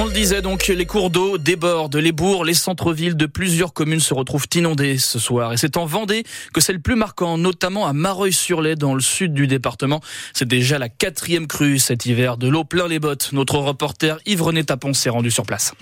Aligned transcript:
On 0.00 0.04
le 0.04 0.12
disait 0.12 0.42
donc, 0.42 0.68
les 0.68 0.86
cours 0.86 1.10
d'eau 1.10 1.38
débordent, 1.38 1.96
les 1.96 2.12
bourgs, 2.12 2.44
les 2.44 2.54
centres-villes 2.54 3.16
de 3.16 3.26
plusieurs 3.26 3.72
communes 3.72 3.98
se 3.98 4.14
retrouvent 4.14 4.46
inondés 4.54 4.96
ce 4.96 5.18
soir. 5.18 5.52
Et 5.52 5.56
c'est 5.56 5.76
en 5.76 5.86
Vendée 5.86 6.22
que 6.54 6.60
c'est 6.60 6.72
le 6.72 6.78
plus 6.78 6.94
marquant, 6.94 7.36
notamment 7.36 7.84
à 7.84 7.92
Mareuil-sur-Lay, 7.92 8.76
dans 8.76 8.94
le 8.94 9.00
sud 9.00 9.34
du 9.34 9.48
département. 9.48 10.00
C'est 10.34 10.46
déjà 10.46 10.78
la 10.78 10.88
quatrième 10.88 11.48
crue 11.48 11.80
cet 11.80 12.06
hiver, 12.06 12.36
de 12.36 12.46
l'eau 12.46 12.62
plein 12.62 12.86
les 12.86 13.00
bottes. 13.00 13.30
Notre 13.32 13.56
reporter 13.56 14.20
Yves-René 14.24 14.62
Tapon 14.62 14.94
s'est 14.94 15.10
rendu 15.10 15.32
sur 15.32 15.42
place. 15.42 15.74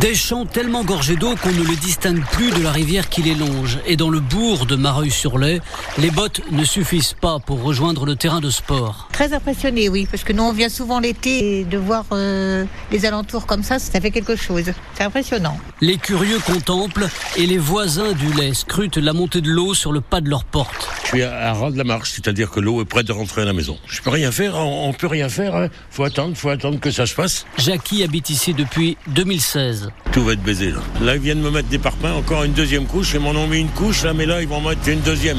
Des 0.00 0.14
champs 0.14 0.44
tellement 0.44 0.82
gorgés 0.82 1.14
d'eau 1.14 1.34
qu'on 1.36 1.52
ne 1.52 1.62
les 1.62 1.76
distingue 1.76 2.22
plus 2.32 2.50
de 2.50 2.62
la 2.62 2.72
rivière 2.72 3.08
qui 3.08 3.22
les 3.22 3.34
longe. 3.34 3.78
Et 3.86 3.96
dans 3.96 4.10
le 4.10 4.18
bourg 4.18 4.66
de 4.66 4.74
Mareuil-sur-Lay, 4.74 5.60
les 5.98 6.10
bottes 6.10 6.40
ne 6.50 6.64
suffisent 6.64 7.14
pas 7.14 7.38
pour 7.38 7.62
rejoindre 7.62 8.04
le 8.04 8.16
terrain 8.16 8.40
de 8.40 8.50
sport. 8.50 9.08
Très 9.12 9.32
impressionné, 9.32 9.88
oui, 9.88 10.08
parce 10.10 10.24
que 10.24 10.32
nous 10.32 10.42
on 10.42 10.52
vient 10.52 10.68
souvent 10.68 10.98
l'été 10.98 11.60
et 11.60 11.64
de 11.64 11.78
voir 11.78 12.04
euh, 12.12 12.64
les 12.90 13.06
alentours 13.06 13.46
comme 13.46 13.62
ça, 13.62 13.78
ça 13.78 14.00
fait 14.00 14.10
quelque 14.10 14.36
chose. 14.36 14.72
C'est 14.94 15.04
impressionnant. 15.04 15.58
Les 15.80 15.96
curieux 15.96 16.40
contemplent 16.40 17.08
et 17.36 17.46
les 17.46 17.58
voisins 17.58 18.12
du 18.12 18.32
lait 18.32 18.54
scrutent 18.54 18.96
la 18.96 19.12
montée 19.12 19.42
de 19.42 19.50
l'eau 19.50 19.74
sur 19.74 19.92
le 19.92 20.00
pas 20.00 20.20
de 20.20 20.28
leur 20.28 20.44
porte. 20.44 20.88
Suis 21.14 21.22
à 21.22 21.52
ras 21.52 21.70
de 21.70 21.78
la 21.78 21.84
marche, 21.84 22.10
c'est-à-dire 22.10 22.50
que 22.50 22.58
l'eau 22.58 22.82
est 22.82 22.84
prête 22.84 23.06
de 23.06 23.12
rentrer 23.12 23.42
à 23.42 23.44
la 23.44 23.52
maison. 23.52 23.78
Je 23.86 24.00
peux 24.02 24.10
rien 24.10 24.32
faire, 24.32 24.56
on, 24.56 24.88
on 24.88 24.92
peut 24.92 25.06
rien 25.06 25.28
faire. 25.28 25.54
Hein. 25.54 25.68
Faut 25.90 26.02
attendre, 26.02 26.36
faut 26.36 26.48
attendre 26.48 26.80
que 26.80 26.90
ça 26.90 27.06
se 27.06 27.14
passe. 27.14 27.46
Jackie 27.58 28.02
habite 28.02 28.30
ici 28.30 28.52
depuis 28.52 28.96
2016. 29.08 29.90
Tout 30.10 30.24
va 30.24 30.32
être 30.32 30.42
baisé 30.42 30.70
là. 30.72 30.80
Là, 31.00 31.14
ils 31.14 31.20
viennent 31.20 31.40
me 31.40 31.50
mettre 31.50 31.68
des 31.68 31.78
parpaings, 31.78 32.14
encore 32.14 32.42
une 32.42 32.52
deuxième 32.52 32.86
couche. 32.86 33.14
Ils 33.14 33.20
m'en 33.20 33.30
ont 33.30 33.46
mis 33.46 33.60
une 33.60 33.68
couche 33.68 34.02
là, 34.02 34.12
mais 34.12 34.26
là, 34.26 34.42
ils 34.42 34.48
vont 34.48 34.60
mettre 34.60 34.88
une 34.88 35.00
deuxième. 35.00 35.38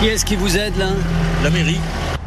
Qui 0.00 0.06
est-ce 0.06 0.24
qui 0.24 0.34
vous 0.34 0.56
aide 0.56 0.76
là? 0.76 0.88
La 1.44 1.50
mairie, 1.50 1.78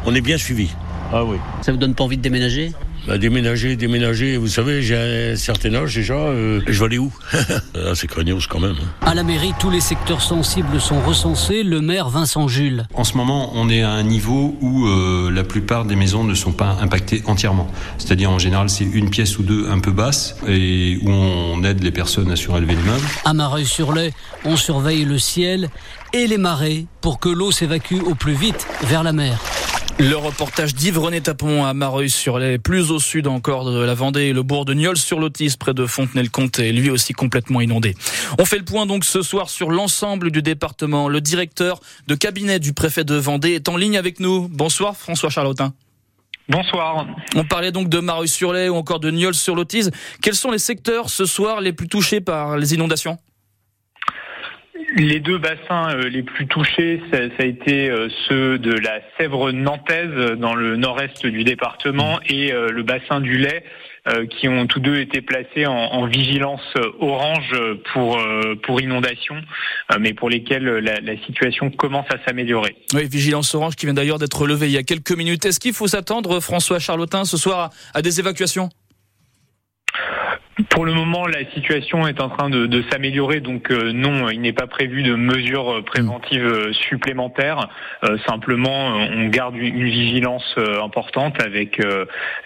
on 0.06 0.14
est 0.14 0.22
bien 0.22 0.38
suivi. 0.38 0.70
Ah 1.12 1.22
oui. 1.22 1.36
Ça 1.60 1.72
vous 1.72 1.78
donne 1.78 1.94
pas 1.94 2.04
envie 2.04 2.16
de 2.16 2.22
déménager? 2.22 2.72
Bah, 3.06 3.18
déménager, 3.18 3.76
déménager, 3.76 4.36
vous 4.36 4.48
savez, 4.48 4.82
j'ai 4.82 4.96
un 5.32 5.36
certain 5.36 5.72
âge 5.74 5.94
déjà, 5.94 6.14
euh, 6.14 6.60
je 6.66 6.78
vais 6.80 6.86
aller 6.86 6.98
où 6.98 7.12
ah, 7.32 7.94
C'est 7.94 8.08
craignos 8.08 8.48
quand 8.48 8.58
même. 8.58 8.74
hein. 8.82 9.06
À 9.06 9.14
la 9.14 9.22
mairie, 9.22 9.52
tous 9.60 9.70
les 9.70 9.80
secteurs 9.80 10.20
sensibles 10.20 10.80
sont 10.80 11.00
recensés. 11.00 11.62
Le 11.62 11.80
maire 11.80 12.08
Vincent 12.08 12.48
Jules. 12.48 12.84
En 12.94 13.04
ce 13.04 13.16
moment, 13.16 13.52
on 13.54 13.68
est 13.70 13.82
à 13.82 13.90
un 13.90 14.02
niveau 14.02 14.56
où 14.60 14.86
euh, 14.88 15.30
la 15.30 15.44
plupart 15.44 15.84
des 15.84 15.94
maisons 15.94 16.24
ne 16.24 16.34
sont 16.34 16.50
pas 16.50 16.78
impactées 16.80 17.22
entièrement. 17.26 17.68
C'est-à-dire, 17.98 18.30
en 18.30 18.40
général, 18.40 18.68
c'est 18.68 18.84
une 18.84 19.08
pièce 19.08 19.38
ou 19.38 19.44
deux 19.44 19.68
un 19.70 19.78
peu 19.78 19.92
basse 19.92 20.36
et 20.48 20.98
où 21.04 21.08
on 21.10 21.62
aide 21.62 21.84
les 21.84 21.92
personnes 21.92 22.32
à 22.32 22.36
surélever 22.36 22.74
l'immeuble. 22.74 23.06
À 23.24 23.34
Mareuil-sur-Lay, 23.34 24.12
on 24.44 24.56
surveille 24.56 25.04
le 25.04 25.20
ciel 25.20 25.68
et 26.12 26.26
les 26.26 26.38
marées 26.38 26.86
pour 27.00 27.20
que 27.20 27.28
l'eau 27.28 27.52
s'évacue 27.52 28.00
au 28.04 28.16
plus 28.16 28.34
vite 28.34 28.66
vers 28.82 29.04
la 29.04 29.12
mer. 29.12 29.38
Le 29.98 30.14
reportage 30.14 30.74
d'Yves-René 30.74 31.22
Tapon 31.22 31.64
à 31.64 31.72
Mareuil-sur-Lay, 31.72 32.58
plus 32.58 32.90
au 32.90 32.98
sud 32.98 33.26
encore 33.26 33.64
de 33.64 33.80
la 33.80 33.94
Vendée, 33.94 34.34
le 34.34 34.42
bourg 34.42 34.66
de 34.66 34.74
Nieul-sur-Lotis, 34.74 35.56
près 35.58 35.72
de 35.72 35.86
Fontenay-le-Comte, 35.86 36.58
est 36.58 36.72
lui 36.72 36.90
aussi 36.90 37.14
complètement 37.14 37.62
inondé. 37.62 37.94
On 38.38 38.44
fait 38.44 38.58
le 38.58 38.64
point 38.64 38.84
donc 38.84 39.06
ce 39.06 39.22
soir 39.22 39.48
sur 39.48 39.70
l'ensemble 39.70 40.30
du 40.30 40.42
département. 40.42 41.08
Le 41.08 41.22
directeur 41.22 41.80
de 42.08 42.14
cabinet 42.14 42.58
du 42.58 42.74
préfet 42.74 43.04
de 43.04 43.14
Vendée 43.14 43.52
est 43.52 43.70
en 43.70 43.78
ligne 43.78 43.96
avec 43.96 44.20
nous. 44.20 44.48
Bonsoir 44.48 44.98
François 44.98 45.30
Charlotin. 45.30 45.72
Bonsoir. 46.50 47.06
On 47.34 47.44
parlait 47.44 47.72
donc 47.72 47.88
de 47.88 47.98
Mareuil-sur-Lay 47.98 48.68
ou 48.68 48.74
encore 48.74 49.00
de 49.00 49.10
Nieul-sur-Lotis. 49.10 49.88
Quels 50.20 50.34
sont 50.34 50.50
les 50.50 50.58
secteurs 50.58 51.08
ce 51.08 51.24
soir 51.24 51.62
les 51.62 51.72
plus 51.72 51.88
touchés 51.88 52.20
par 52.20 52.58
les 52.58 52.74
inondations? 52.74 53.16
Les 54.98 55.20
deux 55.20 55.36
bassins 55.36 55.90
euh, 55.90 56.08
les 56.08 56.22
plus 56.22 56.46
touchés, 56.46 57.02
ça, 57.12 57.18
ça 57.36 57.42
a 57.42 57.44
été 57.44 57.90
euh, 57.90 58.08
ceux 58.28 58.58
de 58.58 58.72
la 58.72 59.00
Sèvre 59.18 59.52
nantaise 59.52 60.08
euh, 60.10 60.36
dans 60.36 60.54
le 60.54 60.76
nord-est 60.76 61.26
du 61.26 61.44
département 61.44 62.18
et 62.26 62.50
euh, 62.50 62.70
le 62.70 62.82
bassin 62.82 63.20
du 63.20 63.36
lait 63.36 63.62
qui 64.38 64.46
ont 64.46 64.68
tous 64.68 64.78
deux 64.78 65.00
été 65.00 65.20
placés 65.20 65.66
en, 65.66 65.72
en 65.74 66.06
vigilance 66.06 66.62
orange 67.00 67.52
pour, 67.92 68.16
pour 68.62 68.80
inondation, 68.80 69.34
mais 69.98 70.14
pour 70.14 70.30
lesquels 70.30 70.64
la, 70.64 71.00
la 71.00 71.16
situation 71.24 71.70
commence 71.70 72.06
à 72.10 72.24
s'améliorer. 72.24 72.76
Oui, 72.94 73.08
vigilance 73.08 73.52
orange 73.56 73.74
qui 73.74 73.84
vient 73.84 73.94
d'ailleurs 73.94 74.20
d'être 74.20 74.46
levée 74.46 74.66
il 74.66 74.74
y 74.74 74.78
a 74.78 74.84
quelques 74.84 75.10
minutes. 75.10 75.44
Est-ce 75.44 75.58
qu'il 75.58 75.72
faut 75.72 75.88
s'attendre, 75.88 76.38
François 76.38 76.78
Charlotin, 76.78 77.24
ce 77.24 77.36
soir 77.36 77.70
à 77.94 78.00
des 78.00 78.20
évacuations? 78.20 78.68
Pour 80.70 80.86
le 80.86 80.94
moment, 80.94 81.26
la 81.26 81.44
situation 81.52 82.06
est 82.06 82.18
en 82.18 82.30
train 82.30 82.48
de, 82.48 82.82
s'améliorer, 82.90 83.40
donc 83.40 83.70
euh, 83.70 83.92
non, 83.92 84.30
il 84.30 84.40
n'est 84.40 84.54
pas 84.54 84.66
prévu 84.66 85.02
de 85.02 85.14
mesures 85.14 85.70
euh, 85.70 85.82
préventives 85.82 86.46
euh, 86.46 86.72
supplémentaires. 86.72 87.68
Simplement, 88.26 88.96
on 88.96 89.28
garde 89.28 89.56
une, 89.56 89.84
vigilance 89.84 90.56
importante 90.82 91.40
avec 91.40 91.80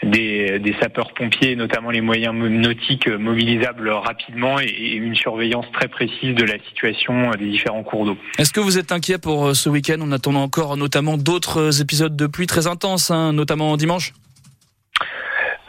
des, 0.03 0.75
sapeurs-pompiers, 0.81 1.55
notamment 1.55 1.91
les 1.91 2.01
moyens 2.01 2.35
mo- 2.35 2.49
nautiques 2.49 3.09
mobilisables 3.09 3.91
rapidement 3.91 4.59
et, 4.61 4.95
une 4.95 5.15
surveillance 5.15 5.67
très 5.73 5.89
précise 5.89 6.35
de 6.35 6.45
la 6.45 6.59
situation 6.69 7.31
des 7.33 7.47
différents 7.47 7.83
cours 7.83 8.07
d'eau. 8.07 8.17
Est-ce 8.39 8.53
que 8.53 8.61
vous 8.61 8.79
êtes 8.79 8.93
inquiet 8.93 9.19
pour 9.19 9.55
ce 9.55 9.69
week-end? 9.69 10.01
En 10.01 10.13
attendant 10.13 10.43
encore 10.43 10.77
notamment 10.77 11.17
d'autres 11.17 11.81
épisodes 11.81 12.17
de 12.17 12.27
pluie 12.27 12.47
très 12.47 12.67
intenses, 12.67 13.11
hein, 13.11 13.33
notamment 13.33 13.77
dimanche? 13.77 14.13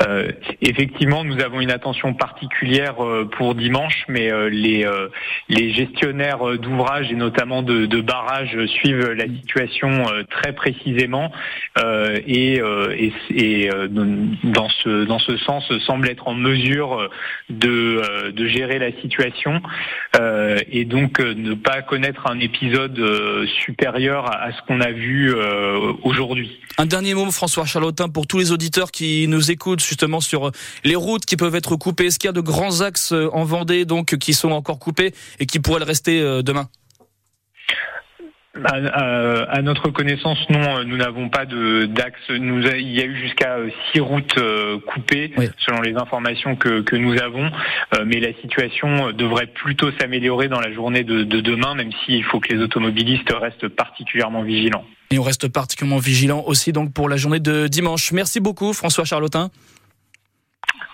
Euh, 0.07 0.31
effectivement, 0.62 1.23
nous 1.23 1.39
avons 1.41 1.62
une 1.62 1.72
attention 1.72 2.13
particulière 2.13 3.03
euh, 3.03 3.25
pour 3.25 3.56
dimanche, 3.56 4.06
mais 4.07 4.31
euh, 4.31 4.50
les, 4.50 5.73
gestionnaires 5.73 6.57
d'ouvrages 6.57 7.12
et 7.12 7.16
notamment 7.16 7.62
de, 7.62 8.01
barrages 8.01 8.66
suivent 8.66 9.12
la 9.12 9.25
situation 9.25 10.06
très 10.29 10.53
précisément 10.53 11.31
et, 12.28 12.59
dans 14.44 14.69
ce 14.69 15.06
dans 15.06 15.19
ce 15.19 15.38
sens 15.38 15.72
semblent 15.85 16.09
être 16.09 16.28
en 16.28 16.33
mesure 16.33 17.09
de, 17.50 18.31
de 18.31 18.47
gérer 18.47 18.79
la 18.79 18.91
situation 19.01 19.62
et 20.72 20.85
donc 20.85 21.19
ne 21.19 21.53
pas 21.53 21.81
connaître 21.81 22.28
un 22.28 22.39
épisode 22.39 23.00
supérieur 23.63 24.25
à, 24.31 24.51
ce 24.51 24.62
qu'on 24.68 24.81
a 24.81 24.91
vu 24.91 25.33
aujourd'hui. 26.03 26.59
Un 26.78 26.85
dernier 26.85 27.13
mot, 27.13 27.29
François 27.31 27.66
Charlotin, 27.66 28.09
pour 28.09 28.28
tous 28.28 28.39
les 28.39 28.51
auditeurs 28.51 28.91
qui 28.91 29.28
nous 29.28 29.51
écoutent 29.51 29.81
justement 29.91 30.22
sur 30.22 30.47
euh, 30.47 30.52
les 30.85 30.96
routes 30.96 31.25
qui 31.25 31.35
peuvent 31.35 31.56
être 31.56 31.75
coupées. 31.75 32.06
Est-ce 32.07 32.18
qu'il 32.18 32.29
y 32.29 32.29
a 32.29 32.34
de 32.34 32.40
grands 32.41 32.79
axes 32.81 33.12
euh, 33.12 33.29
en 33.34 33.44
Vendée 33.44 33.84
donc 33.85 34.16
qui 34.18 34.34
sont 34.34 34.52
encore 34.52 34.79
coupés 34.79 35.13
et 35.40 35.46
qui 35.46 35.59
pourraient 35.59 35.79
le 35.79 35.85
rester 35.85 36.22
euh, 36.22 36.41
demain? 36.41 36.69
À, 38.66 38.75
à- 38.75 39.44
à 39.57 39.62
notre 39.62 39.90
connaissance, 39.91 40.38
non, 40.50 40.80
euh, 40.80 40.84
nous 40.84 40.97
n'avons 40.97 41.30
pas 41.30 41.46
de 41.46 41.85
d'axe. 41.85 42.19
Nous, 42.30 42.62
il 42.68 42.91
y 42.94 43.00
a 43.01 43.06
eu 43.06 43.16
jusqu'à 43.22 43.56
euh, 43.56 43.69
six 43.91 44.01
routes 44.01 44.38
euh, 44.38 44.78
coupées, 44.94 45.31
Oui. 45.38 45.47
selon 45.66 45.80
les 45.81 45.96
informations 45.96 46.57
que, 46.57 46.81
que 46.81 46.97
nous 46.97 47.18
avons. 47.22 47.50
Euh, 47.96 48.03
mais 48.06 48.19
la 48.19 48.34
situation 48.41 49.07
euh, 49.07 49.12
devrait 49.13 49.47
plutôt 49.47 49.90
s'améliorer 50.00 50.50
dans 50.50 50.59
la 50.59 50.72
journée 50.74 51.03
de, 51.06 51.24
de 51.24 51.40
demain, 51.40 51.75
même 51.75 51.91
s'il 52.06 52.24
faut 52.25 52.41
que 52.41 52.53
les 52.53 52.62
automobilistes 52.62 53.31
restent 53.31 53.69
particulièrement 53.69 54.44
vigilants. 54.44 54.84
Et 55.12 55.19
on 55.19 55.24
reste 55.24 55.47
particulièrement 55.47 56.00
vigilant 56.01 56.44
aussi 56.46 56.74
donc 56.74 56.91
pour 56.94 57.07
la 57.07 57.16
journée 57.18 57.40
de 57.40 57.68
dimanche. 57.68 58.12
Merci 58.12 58.40
beaucoup 58.41 58.74
François 58.74 59.06
Charlotin, 59.06 59.50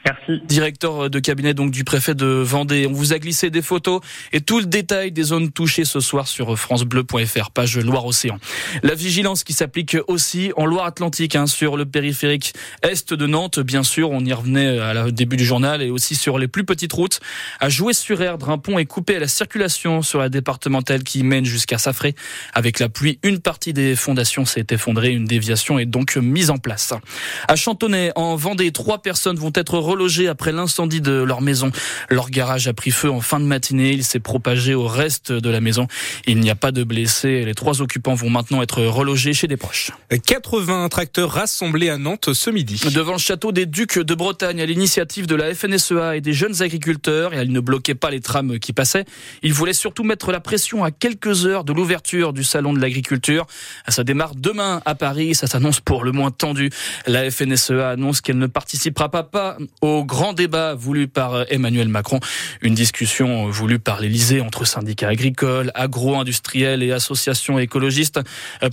Merci. 0.08 0.42
directeur 0.46 1.10
de 1.10 1.20
cabinet 1.20 1.54
donc 1.54 1.72
du 1.72 1.84
préfet 1.84 2.16
de 2.16 2.26
Vendée. 2.26 2.88
On 2.90 2.94
vous 2.94 3.12
a 3.14 3.20
glissé 3.20 3.50
des 3.50 3.62
photos 3.62 4.00
et 4.32 4.40
tout 4.40 4.60
le 4.60 4.66
détail 4.66 5.12
des 5.12 5.24
zones 5.24 5.52
touchées 5.52 5.84
ce 5.84 6.00
soir 6.00 6.28
sur 6.28 6.58
francebleu.fr, 6.58 7.52
page 7.52 7.78
Loire-Océan. 7.78 8.40
La 8.84 8.96
vigilance 8.96 9.44
qui 9.44 9.52
s'applique 9.54 9.98
aussi 10.08 10.52
en 10.56 10.66
Loire-Atlantique, 10.66 11.36
hein, 11.36 11.46
sur 11.46 11.76
le 11.76 11.86
périphérique 11.86 12.54
est 12.84 13.14
de 13.14 13.28
Nantes, 13.28 13.60
bien 13.60 13.84
sûr, 13.84 14.12
on 14.12 14.22
y 14.24 14.32
revenait 14.32 14.80
à 14.80 14.94
la- 14.94 15.12
début 15.12 15.36
du 15.38 15.46
journal, 15.46 15.82
et 15.82 15.90
aussi 15.90 16.16
sur 16.16 16.38
les 16.38 16.48
plus 16.48 16.64
petites 16.64 16.94
routes. 16.94 17.20
À 17.60 17.68
Jouer-sur-Erdre, 17.70 18.50
un 18.50 18.58
pont 18.58 18.78
est 18.80 18.86
coupé 18.86 19.20
la 19.20 19.28
circulation 19.28 20.02
sur 20.02 20.20
la 20.20 20.30
départementale 20.30 21.04
qui 21.04 21.24
mène 21.24 21.44
jusqu'à 21.46 21.78
Safré. 21.78 22.16
Avec 22.54 22.80
la 22.80 22.88
pluie, 22.90 23.20
une 23.24 23.40
partie 23.40 23.74
des 23.74 23.96
fondations 23.96 24.46
s'est 24.46 24.68
effondrée, 24.72 25.12
une 25.12 25.26
déviation 25.26 25.80
est 25.80 25.86
donc 25.86 26.16
mise 26.18 26.50
en 26.50 26.58
place. 26.58 26.94
À 27.48 27.56
Chantonnay, 27.56 28.12
en 28.16 28.36
Vendée, 28.36 28.72
trois 28.72 29.02
personnes 29.02 29.38
vont 29.38 29.52
être 29.56 29.78
relogées 29.98 30.28
après 30.28 30.52
l'incendie 30.52 31.02
de 31.02 31.12
leur 31.12 31.42
maison. 31.42 31.72
Leur 32.10 32.30
garage 32.30 32.68
a 32.68 32.74
pris 32.74 32.92
feu 32.92 33.10
en 33.10 33.20
fin 33.20 33.40
de 33.40 33.46
matinée, 33.46 33.92
il 33.92 34.04
s'est 34.04 34.20
propagé 34.20 34.76
au 34.76 34.86
reste 34.86 35.32
de 35.32 35.50
la 35.50 35.60
maison. 35.60 35.88
Il 36.28 36.40
n'y 36.40 36.52
a 36.52 36.56
pas 36.56 36.72
de 36.72 36.84
blessés, 36.84 37.44
les 37.46 37.56
trois 37.56 37.82
occupants 37.82 38.14
vont 38.14 38.30
maintenant 38.30 38.62
être 38.62 38.84
relogés 38.84 39.34
chez 39.34 39.48
des 39.48 39.58
proches. 39.58 39.92
80 40.26 40.88
tracteurs 40.90 41.32
rassemblés 41.32 41.90
à 41.90 41.98
Nantes 41.98 42.34
ce 42.34 42.52
midi. 42.52 42.80
Devant 42.94 43.14
le 43.14 43.18
château 43.18 43.52
des 43.52 43.66
Ducs 43.66 43.98
de 43.98 44.14
Bretagne, 44.14 44.62
à 44.62 44.68
l'initiative 44.68 45.26
de 45.26 45.34
la 45.34 45.56
FNSEA 45.56 46.16
et 46.16 46.22
des 46.22 46.34
jeunes 46.34 46.62
agriculteurs, 46.62 47.34
et 47.34 47.42
ils 47.42 47.52
ne 47.52 47.60
bloquaient 47.60 47.96
pas 47.96 48.12
les 48.12 48.20
trams 48.20 48.60
qui 48.60 48.74
passaient, 48.74 49.06
ils 49.42 49.54
voulaient 49.54 49.74
surtout 49.74 50.04
mettre 50.04 50.32
la 50.32 50.40
pression 50.40 50.84
à 50.84 50.92
quelques 50.92 51.48
heures 51.48 51.64
de 51.64 51.74
l'ouverture 51.74 52.34
du 52.34 52.44
salon 52.44 52.74
de 52.74 52.80
l'agriculture. 52.80 53.48
Ça 53.88 54.04
démarre 54.04 54.36
demain 54.36 54.82
à 54.86 54.94
Paris, 54.94 55.34
ça 55.34 55.48
s'annonce 55.48 55.80
pour 55.80 56.04
le 56.04 56.12
moins 56.12 56.30
tendu. 56.30 56.70
La 57.08 57.32
FNSEA 57.32 57.90
annonce 57.90 58.22
qu'elle 58.22 58.38
ne 58.38 58.48
participera 58.48 59.10
pas, 59.10 59.24
pas 59.24 59.58
au 59.82 59.87
au 59.88 60.06
grand 60.06 60.34
débat 60.34 60.76
voulu 60.76 61.08
par 61.08 61.46
Emmanuel 61.52 61.88
Macron. 61.88 62.20
Une 62.62 62.76
discussion 62.76 63.50
voulue 63.50 63.80
par 63.80 64.00
l'Elysée 64.00 64.42
entre 64.42 64.66
syndicats 64.66 65.10
agricoles, 65.10 65.72
agro-industriels 65.76 66.84
et 66.84 66.92
associations 66.92 67.60
écologistes. 67.60 68.20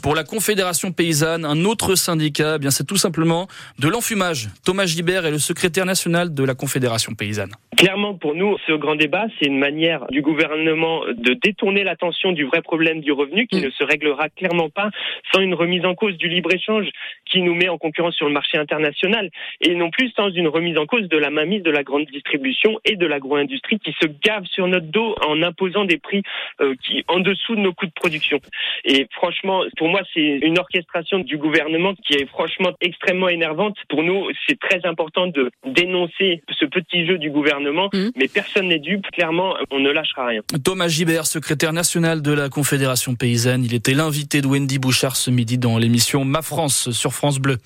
Pour 0.03 0.15
la 0.15 0.25
Confédération 0.25 0.93
paysanne, 0.93 1.45
un 1.45 1.65
autre 1.65 1.95
syndicat, 1.95 2.55
eh 2.57 2.59
bien 2.59 2.71
c'est 2.71 2.85
tout 2.85 2.97
simplement 2.97 3.49
de 3.79 3.89
l'enfumage. 3.89 4.51
Thomas 4.65 4.87
Gibert 4.87 5.27
est 5.27 5.31
le 5.31 5.39
secrétaire 5.39 5.87
national 5.87 6.35
de 6.35 6.45
la 6.45 6.55
Confédération 6.55 7.15
paysanne. 7.15 7.53
Clairement, 7.77 8.15
pour 8.15 8.35
nous, 8.35 8.57
ce 8.67 8.73
grand 8.73 8.95
débat, 8.95 9.27
c'est 9.39 9.47
une 9.47 9.59
manière 9.59 10.07
du 10.11 10.23
gouvernement 10.23 11.03
de 11.07 11.35
détourner 11.35 11.85
l'attention 11.85 12.33
du 12.33 12.45
vrai 12.45 12.63
problème 12.63 13.01
du 13.01 13.13
revenu 13.13 13.47
qui 13.47 13.61
mm. 13.61 13.65
ne 13.65 13.71
se 13.71 13.85
réglera 13.85 14.29
clairement 14.29 14.71
pas 14.71 14.91
sans 15.33 15.41
une 15.41 15.55
remise 15.55 15.85
en 15.85 15.95
cause 15.95 16.17
du 16.17 16.29
libre-échange 16.29 16.87
qui 17.25 17.43
nous 17.43 17.55
met 17.55 17.69
en 17.69 17.79
concurrence 17.79 18.15
sur 18.15 18.27
le 18.27 18.33
marché 18.33 18.59
international 18.59 19.31
et 19.61 19.75
non 19.75 19.91
plus 19.91 20.11
sans 20.11 20.31
une 20.31 20.49
remise 20.49 20.79
en 20.79 20.87
cause 20.87 21.09
de 21.09 21.17
la 21.17 21.31
mainmise 21.31 21.63
de 21.63 21.71
la 21.71 21.83
grande 21.83 22.07
distribution 22.07 22.79
et 22.85 22.97
de 22.97 23.07
l'agro-industrie 23.07 23.79
qui 23.79 23.95
se 24.01 24.07
gave 24.23 24.45
sur 24.47 24.67
notre 24.67 24.87
dos 24.87 25.15
en 25.27 25.43
imposant 25.43 25.85
des 25.85 25.99
prix 25.99 26.23
euh, 26.61 26.75
qui 26.85 27.05
en 27.09 27.21
dessous 27.21 27.57
de 27.57 27.61
nos 27.61 27.73
coûts 27.73 27.87
de 27.87 27.93
production. 27.93 28.39
Et 28.85 29.07
franchement, 29.13 29.63
pour 29.77 29.89
moi, 29.89 30.03
c'est 30.13 30.21
une 30.21 30.59
orchestration 30.59 31.19
du 31.19 31.39
gouvernement 31.39 31.95
qui 31.95 32.15
est 32.15 32.27
franchement 32.27 32.73
extrêmement 32.81 33.29
énervante. 33.29 33.77
Pour 33.89 34.03
nous, 34.03 34.29
c'est 34.47 34.59
très 34.59 34.85
important 34.87 35.27
de 35.27 35.51
dénoncer 35.67 36.43
ce 36.51 36.65
petit 36.67 37.07
jeu 37.07 37.19
du 37.19 37.31
gouvernement, 37.31 37.64
mmh. 37.73 38.11
mais 38.17 38.29
personne 38.29 38.69
n'est 38.69 38.79
dupe. 38.79 39.07
Clairement, 39.13 39.55
on 39.71 39.81
ne 39.81 39.91
lâchera 39.91 40.27
rien. 40.27 40.41
Thomas 40.63 40.89
Gibert, 40.89 41.27
secrétaire 41.27 41.73
national 41.73 42.23
de 42.23 42.33
la 42.33 42.49
Confédération 42.49 43.15
paysanne, 43.15 43.65
il 43.65 43.75
était 43.75 43.95
l'invité 43.95 44.41
de 44.41 44.47
Wendy 44.47 44.79
Bouchard 44.79 45.17
ce 45.17 45.31
midi 45.31 45.59
dans 45.59 45.79
l'émission 45.79 46.25
Ma 46.25 46.43
France 46.43 46.91
sur 46.91 47.13
France 47.13 47.39
Bleu. 47.39 47.59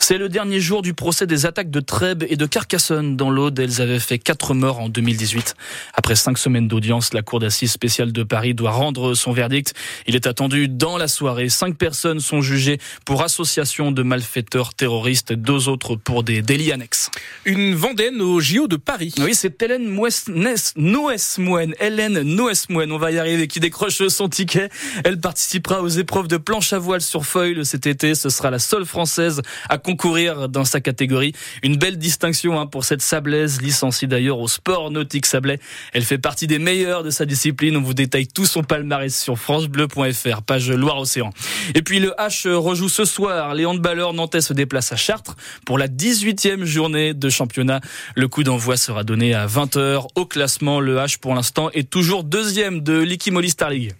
C'est 0.00 0.18
le 0.18 0.28
dernier 0.28 0.60
jour 0.60 0.82
du 0.82 0.94
procès 0.94 1.26
des 1.26 1.46
attaques 1.46 1.70
de 1.70 1.80
Trèbes 1.80 2.24
et 2.28 2.36
de 2.36 2.46
Carcassonne 2.46 3.16
dans 3.16 3.30
l'Aude. 3.30 3.58
Elles 3.58 3.80
avaient 3.80 3.98
fait 3.98 4.18
quatre 4.18 4.54
morts 4.54 4.80
en 4.80 4.88
2018. 4.88 5.54
Après 5.94 6.14
cinq 6.14 6.38
semaines 6.38 6.68
d'audience, 6.68 7.12
la 7.14 7.22
Cour 7.22 7.40
d'assises 7.40 7.72
spéciale 7.72 8.12
de 8.12 8.22
Paris 8.22 8.54
doit 8.54 8.70
rendre 8.70 9.14
son 9.14 9.32
verdict. 9.32 9.74
Il 10.06 10.14
est 10.14 10.26
attendu 10.26 10.68
dans 10.68 10.96
la 10.96 11.08
soirée. 11.08 11.48
Cinq 11.48 11.76
personnes 11.76 12.20
sont 12.20 12.40
jugées 12.40 12.78
pour 13.04 13.22
association 13.22 13.92
de 13.92 14.02
malfaiteurs 14.02 14.74
terroristes, 14.74 15.32
deux 15.32 15.68
autres 15.68 15.96
pour 15.96 16.22
des 16.22 16.42
délits 16.42 16.72
annexes. 16.72 17.10
Une 17.44 17.74
Vendéenne 17.74 18.20
au 18.20 18.40
JO 18.40 18.68
de 18.68 18.76
Paris. 18.76 19.14
Oui, 19.18 19.34
c'est 19.34 19.45
Hélène 19.60 19.98
Noesmouen. 20.76 21.72
Hélène 21.80 22.22
Noesmouen, 22.22 22.90
on 22.90 22.98
va 22.98 23.10
y 23.10 23.18
arriver, 23.18 23.48
qui 23.48 23.60
décroche 23.60 24.06
son 24.08 24.28
ticket. 24.28 24.68
Elle 25.04 25.20
participera 25.20 25.82
aux 25.82 25.88
épreuves 25.88 26.28
de 26.28 26.36
planche 26.36 26.72
à 26.72 26.78
voile 26.78 27.00
sur 27.00 27.24
feuille 27.26 27.64
cet 27.64 27.86
été. 27.86 28.14
Ce 28.14 28.28
sera 28.28 28.50
la 28.50 28.58
seule 28.58 28.84
française 28.84 29.42
à 29.68 29.78
concourir 29.78 30.48
dans 30.48 30.64
sa 30.64 30.80
catégorie. 30.80 31.32
Une 31.62 31.76
belle 31.76 31.98
distinction 31.98 32.58
hein, 32.60 32.66
pour 32.66 32.84
cette 32.84 33.02
sablaise, 33.02 33.60
licenciée 33.60 34.08
d'ailleurs 34.08 34.38
au 34.38 34.48
sport 34.48 34.90
nautique 34.90 35.26
sablais. 35.26 35.58
Elle 35.92 36.04
fait 36.04 36.18
partie 36.18 36.46
des 36.46 36.58
meilleures 36.58 37.02
de 37.02 37.10
sa 37.10 37.26
discipline. 37.26 37.76
On 37.76 37.82
vous 37.82 37.94
détaille 37.94 38.26
tout 38.26 38.46
son 38.46 38.62
palmarès 38.62 39.14
sur 39.16 39.38
francebleu.fr, 39.38 40.42
page 40.42 40.70
Loire-Océan. 40.70 41.30
Et 41.74 41.82
puis 41.82 42.00
le 42.00 42.14
H 42.18 42.48
rejoue 42.50 42.88
ce 42.88 43.04
soir. 43.04 43.54
Les 43.54 43.66
handballeurs 43.66 44.14
nantais 44.14 44.40
se 44.40 44.52
déplacent 44.52 44.92
à 44.92 44.96
Chartres 44.96 45.36
pour 45.64 45.78
la 45.78 45.88
18e 45.88 46.64
journée 46.64 47.14
de 47.14 47.28
championnat. 47.28 47.80
Le 48.14 48.28
coup 48.28 48.42
d'envoi 48.42 48.76
sera 48.76 49.04
donné 49.04 49.34
à 49.36 49.46
20h. 49.46 50.08
Au 50.14 50.26
classement, 50.26 50.80
le 50.80 50.96
H 50.96 51.18
pour 51.18 51.34
l'instant 51.34 51.70
est 51.70 51.88
toujours 51.88 52.24
deuxième 52.24 52.80
de 52.80 52.98
l'Ikimoli 52.98 53.50
Star 53.50 53.70
League. 53.70 53.92